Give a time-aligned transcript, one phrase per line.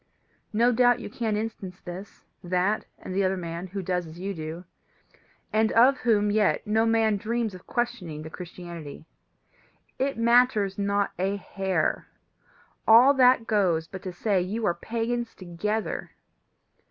[0.51, 4.33] No doubt you can instance this, that, and the other man who does as you
[4.33, 4.65] do,
[5.53, 9.05] and of whom yet no man dreams of questioning the Christianity:
[9.99, 12.07] it matters not a hair;
[12.87, 16.09] all that goes but to say that you are pagans together.